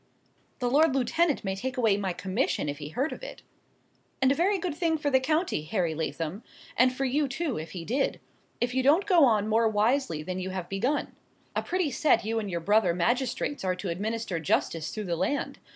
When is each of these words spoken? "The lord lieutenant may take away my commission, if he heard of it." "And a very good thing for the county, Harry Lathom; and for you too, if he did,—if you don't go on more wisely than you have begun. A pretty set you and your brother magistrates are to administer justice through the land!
"The 0.57 0.67
lord 0.67 0.95
lieutenant 0.95 1.43
may 1.43 1.55
take 1.55 1.77
away 1.77 1.95
my 1.95 2.11
commission, 2.11 2.67
if 2.67 2.79
he 2.79 2.89
heard 2.89 3.13
of 3.13 3.21
it." 3.21 3.43
"And 4.19 4.31
a 4.31 4.33
very 4.33 4.57
good 4.57 4.73
thing 4.73 4.97
for 4.97 5.11
the 5.11 5.19
county, 5.19 5.61
Harry 5.65 5.93
Lathom; 5.93 6.41
and 6.75 6.91
for 6.91 7.05
you 7.05 7.27
too, 7.27 7.59
if 7.59 7.73
he 7.73 7.85
did,—if 7.85 8.73
you 8.73 8.81
don't 8.81 9.05
go 9.05 9.25
on 9.25 9.47
more 9.47 9.69
wisely 9.69 10.23
than 10.23 10.39
you 10.39 10.49
have 10.49 10.67
begun. 10.69 11.15
A 11.55 11.61
pretty 11.61 11.91
set 11.91 12.25
you 12.25 12.39
and 12.39 12.49
your 12.49 12.61
brother 12.61 12.95
magistrates 12.95 13.63
are 13.63 13.75
to 13.75 13.89
administer 13.89 14.39
justice 14.39 14.89
through 14.89 15.03
the 15.03 15.15
land! 15.15 15.59